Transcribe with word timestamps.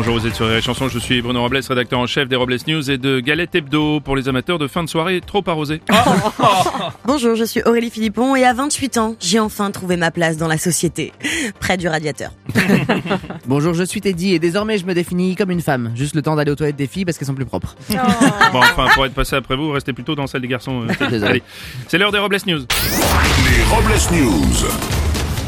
Bonjour, 0.00 0.18
vous 0.18 0.26
êtes 0.26 0.34
sur 0.34 0.48
les 0.48 0.62
chansons, 0.62 0.88
je 0.88 0.98
suis 0.98 1.20
Bruno 1.20 1.42
Robles, 1.42 1.60
rédacteur 1.68 1.98
en 1.98 2.06
chef 2.06 2.26
des 2.26 2.34
Robles 2.34 2.56
News 2.66 2.90
et 2.90 2.96
de 2.96 3.20
Galette 3.20 3.54
Hebdo 3.54 4.00
pour 4.00 4.16
les 4.16 4.30
amateurs 4.30 4.58
de 4.58 4.66
fin 4.66 4.82
de 4.82 4.88
soirée 4.88 5.20
trop 5.20 5.44
arrosés. 5.46 5.82
Bonjour, 7.04 7.36
je 7.36 7.44
suis 7.44 7.60
Aurélie 7.66 7.90
Philippon 7.90 8.34
et 8.34 8.46
à 8.46 8.54
28 8.54 8.96
ans, 8.96 9.14
j'ai 9.20 9.38
enfin 9.38 9.70
trouvé 9.70 9.98
ma 9.98 10.10
place 10.10 10.38
dans 10.38 10.48
la 10.48 10.56
société, 10.56 11.12
près 11.60 11.76
du 11.76 11.86
radiateur. 11.86 12.30
Bonjour, 13.46 13.74
je 13.74 13.84
suis 13.84 14.00
Teddy 14.00 14.32
et 14.32 14.38
désormais 14.38 14.78
je 14.78 14.86
me 14.86 14.94
définis 14.94 15.36
comme 15.36 15.50
une 15.50 15.60
femme. 15.60 15.92
Juste 15.94 16.14
le 16.14 16.22
temps 16.22 16.34
d'aller 16.34 16.50
aux 16.50 16.56
toilettes 16.56 16.76
des 16.76 16.86
filles 16.86 17.04
parce 17.04 17.18
qu'elles 17.18 17.28
sont 17.28 17.34
plus 17.34 17.44
propres. 17.44 17.76
Bon, 17.90 18.60
enfin, 18.60 18.86
pour 18.94 19.04
être 19.04 19.12
passé 19.12 19.36
après 19.36 19.54
vous, 19.54 19.70
restez 19.70 19.92
plutôt 19.92 20.14
dans 20.14 20.26
celle 20.26 20.40
des 20.40 20.48
garçons. 20.48 20.82
euh. 20.88 21.22
Allez, 21.26 21.42
c'est 21.88 21.98
l'heure 21.98 22.10
des 22.10 22.18
Robles 22.18 22.38
News. 22.46 22.60
Les 22.60 23.64
Robles 23.64 24.00
News. 24.18 24.99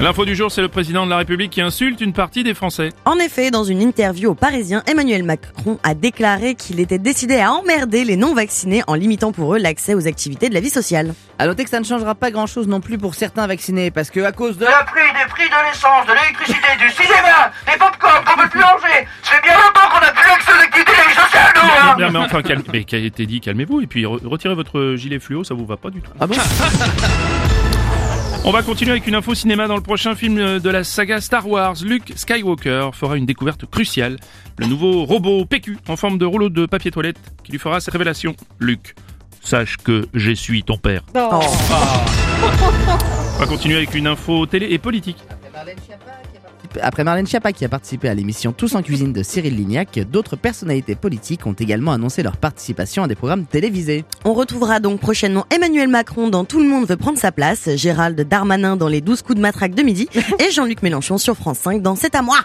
L'info 0.00 0.24
du 0.24 0.34
jour, 0.34 0.50
c'est 0.50 0.60
le 0.60 0.68
président 0.68 1.04
de 1.06 1.10
la 1.10 1.18
République 1.18 1.52
qui 1.52 1.60
insulte 1.62 2.00
une 2.00 2.12
partie 2.12 2.42
des 2.42 2.52
Français. 2.52 2.88
En 3.04 3.16
effet, 3.18 3.52
dans 3.52 3.62
une 3.62 3.80
interview 3.80 4.30
au 4.32 4.34
Parisien, 4.34 4.82
Emmanuel 4.88 5.22
Macron 5.22 5.78
a 5.84 5.94
déclaré 5.94 6.56
qu'il 6.56 6.80
était 6.80 6.98
décidé 6.98 7.38
à 7.38 7.52
emmerder 7.52 8.04
les 8.04 8.16
non-vaccinés 8.16 8.82
en 8.88 8.94
limitant 8.94 9.30
pour 9.30 9.54
eux 9.54 9.58
l'accès 9.58 9.94
aux 9.94 10.08
activités 10.08 10.48
de 10.48 10.54
la 10.54 10.58
vie 10.60 10.68
sociale. 10.68 11.14
À 11.38 11.46
noter 11.46 11.62
que 11.62 11.70
ça 11.70 11.78
ne 11.78 11.84
changera 11.84 12.16
pas 12.16 12.32
grand 12.32 12.46
chose 12.48 12.66
non 12.66 12.80
plus 12.80 12.98
pour 12.98 13.14
certains 13.14 13.46
vaccinés 13.46 13.92
parce 13.92 14.10
que 14.10 14.18
à 14.20 14.32
cause 14.32 14.58
de... 14.58 14.64
Le 14.64 14.84
prix 14.86 15.00
des 15.14 15.28
prix 15.30 15.44
de 15.48 15.68
l'essence, 15.68 16.06
de 16.06 16.12
l'électricité, 16.12 16.68
du 16.80 16.90
cinéma, 16.90 17.52
des 17.72 17.78
pop-corn 17.78 18.24
qu'on 18.24 18.42
peut 18.42 18.48
plus 18.48 18.60
manger. 18.60 19.06
Ça 19.22 19.36
fait 19.36 19.42
bien 19.42 19.54
longtemps 19.54 19.88
qu'on 19.90 20.04
a 20.04 20.10
plus 20.10 20.30
accès 20.30 20.50
aux 20.52 20.62
activités 20.62 20.92
de 20.92 20.96
la 20.96 21.08
vie 21.08 21.14
sociale, 21.14 21.52
nous, 21.54 21.70
hein. 21.90 21.94
Bien, 21.96 22.10
mais 22.10 22.18
enfin, 22.18 22.42
calme, 22.42 22.62
mais 22.72 22.82
qui 22.84 22.96
a 22.96 22.98
été 22.98 23.26
dit, 23.26 23.40
calmez-vous 23.40 23.80
et 23.82 23.86
puis 23.86 24.02
re- 24.02 24.26
retirez 24.26 24.56
votre 24.56 24.96
gilet 24.96 25.20
fluo, 25.20 25.44
ça 25.44 25.54
vous 25.54 25.66
va 25.66 25.76
pas 25.76 25.90
du 25.90 26.02
tout. 26.02 26.10
Ah 26.20 26.26
bon? 26.26 26.34
On 28.46 28.50
va 28.50 28.62
continuer 28.62 28.90
avec 28.90 29.06
une 29.06 29.14
info 29.14 29.34
cinéma 29.34 29.66
dans 29.68 29.74
le 29.74 29.80
prochain 29.80 30.14
film 30.14 30.36
euh, 30.36 30.58
de 30.60 30.68
la 30.68 30.84
saga 30.84 31.22
Star 31.22 31.48
Wars. 31.48 31.76
Luke 31.82 32.12
Skywalker 32.14 32.90
fera 32.92 33.16
une 33.16 33.24
découverte 33.24 33.64
cruciale. 33.64 34.18
Le 34.58 34.66
nouveau 34.66 35.06
robot 35.06 35.46
PQ 35.46 35.78
en 35.88 35.96
forme 35.96 36.18
de 36.18 36.26
rouleau 36.26 36.50
de 36.50 36.66
papier 36.66 36.90
toilette 36.90 37.16
qui 37.42 37.52
lui 37.52 37.58
fera 37.58 37.80
cette 37.80 37.92
révélation. 37.92 38.36
Luke, 38.60 38.94
sache 39.40 39.78
que 39.78 40.06
je 40.12 40.32
suis 40.32 40.62
ton 40.62 40.76
père. 40.76 41.04
On 41.14 41.40
va 43.38 43.46
continuer 43.46 43.76
avec 43.76 43.94
une 43.94 44.06
info 44.06 44.44
télé 44.44 44.66
et 44.70 44.78
politique. 44.78 45.24
Après 46.82 47.04
Marlène 47.04 47.26
Schiappa 47.26 47.52
qui 47.52 47.64
a 47.64 47.68
participé 47.68 48.08
à 48.08 48.14
l'émission 48.14 48.52
Tous 48.52 48.74
en 48.74 48.82
cuisine 48.82 49.12
de 49.12 49.22
Cyril 49.22 49.56
Lignac, 49.56 49.98
d'autres 50.10 50.36
personnalités 50.36 50.94
politiques 50.94 51.46
ont 51.46 51.52
également 51.52 51.92
annoncé 51.92 52.22
leur 52.22 52.36
participation 52.36 53.02
à 53.02 53.08
des 53.08 53.14
programmes 53.14 53.46
télévisés. 53.46 54.04
On 54.24 54.34
retrouvera 54.34 54.80
donc 54.80 55.00
prochainement 55.00 55.46
Emmanuel 55.54 55.88
Macron 55.88 56.28
dans 56.28 56.44
Tout 56.44 56.60
le 56.60 56.68
monde 56.68 56.86
veut 56.86 56.96
prendre 56.96 57.18
sa 57.18 57.32
place, 57.32 57.68
Gérald 57.76 58.20
Darmanin 58.20 58.76
dans 58.76 58.88
les 58.88 59.00
12 59.00 59.22
coups 59.22 59.36
de 59.36 59.42
matraque 59.42 59.74
de 59.74 59.82
midi 59.82 60.08
et 60.38 60.50
Jean-Luc 60.50 60.82
Mélenchon 60.82 61.18
sur 61.18 61.36
France 61.36 61.58
5 61.58 61.82
dans 61.82 61.96
C'est 61.96 62.14
à 62.14 62.22
moi. 62.22 62.38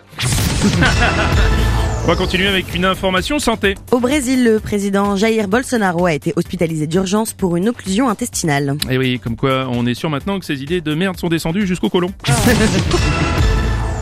On 2.03 2.07
va 2.07 2.15
continuer 2.15 2.47
avec 2.47 2.73
une 2.73 2.85
information 2.85 3.39
santé. 3.39 3.75
Au 3.91 3.99
Brésil, 3.99 4.43
le 4.43 4.59
président 4.59 5.15
Jair 5.15 5.47
Bolsonaro 5.47 6.05
a 6.07 6.13
été 6.13 6.33
hospitalisé 6.35 6.87
d'urgence 6.87 7.33
pour 7.33 7.55
une 7.55 7.69
occlusion 7.69 8.09
intestinale. 8.09 8.77
Et 8.89 8.97
oui, 8.97 9.19
comme 9.19 9.35
quoi 9.35 9.67
on 9.69 9.85
est 9.85 9.93
sûr 9.93 10.09
maintenant 10.09 10.39
que 10.39 10.45
ces 10.45 10.63
idées 10.63 10.81
de 10.81 10.95
merde 10.95 11.17
sont 11.17 11.29
descendues 11.29 11.67
jusqu'au 11.67 11.89
côlon. 11.89 12.11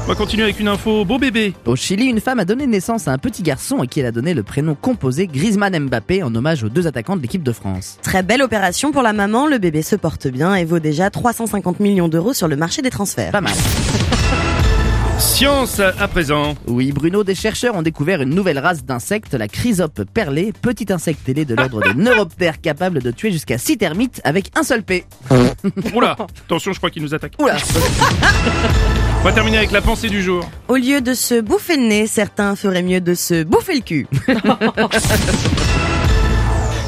On 0.07 0.11
va 0.11 0.15
continuer 0.15 0.43
avec 0.43 0.61
une 0.61 0.69
info 0.69 1.03
beau 1.03 1.19
bébé. 1.19 1.53
Au 1.65 1.75
Chili, 1.75 2.05
une 2.05 2.21
femme 2.21 2.39
a 2.39 2.45
donné 2.45 2.65
naissance 2.65 3.09
à 3.09 3.11
un 3.11 3.17
petit 3.17 3.43
garçon 3.43 3.83
et 3.83 3.87
qui 3.87 3.99
elle 3.99 4.05
a 4.05 4.13
donné 4.13 4.33
le 4.33 4.41
prénom 4.41 4.73
composé 4.73 5.27
Griezmann 5.27 5.77
Mbappé 5.77 6.23
en 6.23 6.33
hommage 6.33 6.63
aux 6.63 6.69
deux 6.69 6.87
attaquants 6.87 7.17
de 7.17 7.21
l'équipe 7.21 7.43
de 7.43 7.51
France. 7.51 7.97
Très 8.03 8.23
belle 8.23 8.41
opération 8.41 8.93
pour 8.93 9.01
la 9.01 9.11
maman, 9.11 9.47
le 9.47 9.57
bébé 9.57 9.81
se 9.81 9.97
porte 9.97 10.27
bien 10.29 10.55
et 10.55 10.63
vaut 10.63 10.79
déjà 10.79 11.09
350 11.09 11.81
millions 11.81 12.07
d'euros 12.07 12.31
sur 12.31 12.47
le 12.47 12.55
marché 12.55 12.81
des 12.81 12.89
transferts. 12.89 13.33
Pas 13.33 13.41
mal. 13.41 13.51
Science 15.19 15.81
à 15.81 16.07
présent. 16.07 16.55
Oui, 16.67 16.93
Bruno, 16.93 17.25
des 17.25 17.35
chercheurs 17.35 17.75
ont 17.75 17.81
découvert 17.81 18.21
une 18.21 18.33
nouvelle 18.33 18.59
race 18.59 18.85
d'insectes, 18.85 19.33
la 19.33 19.49
chrysope 19.49 20.03
perlée, 20.13 20.53
petit 20.53 20.85
insecte 20.93 21.27
ailé 21.27 21.43
de 21.43 21.53
l'ordre 21.53 21.81
des 21.81 21.93
neuroptères 22.01 22.61
capable 22.61 23.01
de 23.01 23.11
tuer 23.11 23.33
jusqu'à 23.33 23.57
6 23.57 23.77
termites 23.77 24.21
avec 24.23 24.51
un 24.55 24.63
seul 24.63 24.83
P. 24.83 25.03
Oula, 25.93 26.15
attention, 26.45 26.71
je 26.71 26.77
crois 26.77 26.91
qu'il 26.91 27.03
nous 27.03 27.13
attaque. 27.13 27.33
Oula 27.41 27.57
va 29.27 29.33
terminer 29.33 29.57
avec 29.57 29.71
la 29.71 29.81
pensée 29.81 30.07
du 30.07 30.23
jour. 30.23 30.49
Au 30.69 30.77
lieu 30.77 31.01
de 31.01 31.13
se 31.13 31.41
bouffer 31.41 31.75
le 31.75 31.83
nez, 31.83 32.07
certains 32.07 32.55
feraient 32.55 32.81
mieux 32.81 33.01
de 33.01 33.13
se 33.13 33.43
bouffer 33.43 33.75
le 33.75 33.81
cul. 33.81 34.07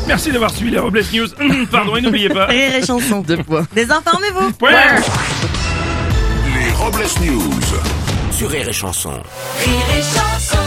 Merci 0.07 0.31
d'avoir 0.31 0.49
suivi 0.49 0.71
les 0.71 0.79
Robles 0.79 1.03
News. 1.13 1.27
Pardon, 1.69 1.97
et 1.97 2.01
n'oubliez 2.01 2.29
pas. 2.29 2.45
Rire 2.45 2.75
et 2.75 2.85
chanson. 2.85 3.19
Deux 3.19 3.43
points. 3.43 3.67
Désinformez-vous. 3.75 4.53
Ouais. 4.61 4.71
Les 6.45 6.71
Robles 6.71 7.03
News. 7.25 7.59
Sur 8.31 8.49
Rire 8.49 8.69
et 8.69 8.73
Chanson. 8.73 9.11
Rire 9.11 9.85
et 9.97 10.01
chanson 10.01 10.58